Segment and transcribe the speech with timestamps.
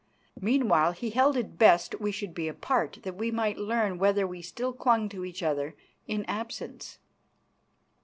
[0.39, 4.41] Meanwhile he held it best we should be apart that we might learn whether we
[4.41, 5.75] still clung to each other
[6.07, 6.97] in absence.